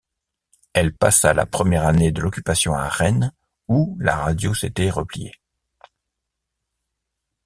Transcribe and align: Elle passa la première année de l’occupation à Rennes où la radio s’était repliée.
Elle 0.73 0.95
passa 0.95 1.31
la 1.35 1.45
première 1.45 1.85
année 1.85 2.11
de 2.11 2.21
l’occupation 2.21 2.73
à 2.73 2.89
Rennes 2.89 3.31
où 3.67 3.95
la 3.99 4.15
radio 4.15 4.55
s’était 4.55 4.89
repliée. 4.89 5.35